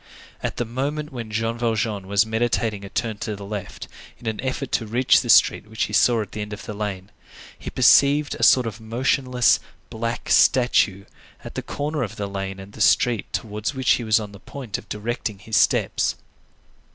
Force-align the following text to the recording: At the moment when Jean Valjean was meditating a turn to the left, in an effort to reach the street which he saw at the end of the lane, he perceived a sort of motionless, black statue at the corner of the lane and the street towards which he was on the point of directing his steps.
At 0.41 0.57
the 0.57 0.65
moment 0.65 1.11
when 1.13 1.29
Jean 1.29 1.59
Valjean 1.59 2.07
was 2.07 2.25
meditating 2.25 2.83
a 2.83 2.89
turn 2.89 3.17
to 3.19 3.35
the 3.35 3.45
left, 3.45 3.87
in 4.17 4.25
an 4.25 4.41
effort 4.41 4.71
to 4.71 4.87
reach 4.87 5.21
the 5.21 5.29
street 5.29 5.67
which 5.67 5.83
he 5.83 5.93
saw 5.93 6.23
at 6.23 6.31
the 6.31 6.41
end 6.41 6.53
of 6.53 6.65
the 6.65 6.73
lane, 6.73 7.11
he 7.59 7.69
perceived 7.69 8.33
a 8.33 8.41
sort 8.41 8.65
of 8.65 8.81
motionless, 8.81 9.59
black 9.91 10.31
statue 10.31 11.05
at 11.43 11.53
the 11.53 11.61
corner 11.61 12.01
of 12.01 12.15
the 12.15 12.25
lane 12.25 12.59
and 12.59 12.73
the 12.73 12.81
street 12.81 13.31
towards 13.31 13.75
which 13.75 13.91
he 13.91 14.03
was 14.03 14.19
on 14.19 14.31
the 14.31 14.39
point 14.39 14.79
of 14.79 14.89
directing 14.89 15.37
his 15.37 15.55
steps. 15.55 16.15